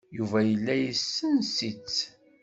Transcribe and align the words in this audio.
Yuba 0.17 0.39
yella 0.49 0.73
yessen-itt. 0.83 1.97